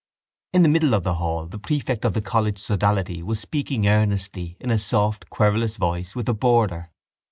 In 0.51 0.63
the 0.63 0.67
middle 0.69 0.95
of 0.95 1.03
the 1.03 1.13
hall 1.21 1.45
the 1.45 1.59
prefect 1.59 2.05
of 2.05 2.13
the 2.13 2.23
college 2.23 2.57
sodality 2.57 3.21
was 3.21 3.39
speaking 3.39 3.87
earnestly, 3.87 4.57
in 4.59 4.71
a 4.71 4.79
soft 4.79 5.29
querulous 5.29 5.77
voice, 5.77 6.15
with 6.15 6.27
a 6.27 6.33
boarder. 6.33 6.89